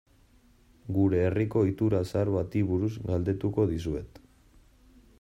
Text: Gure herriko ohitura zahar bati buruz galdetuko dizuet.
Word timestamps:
Gure 0.95 1.19
herriko 1.25 1.61
ohitura 1.65 2.01
zahar 2.13 2.33
bati 2.39 2.65
buruz 2.73 2.91
galdetuko 3.11 3.71
dizuet. 3.75 4.23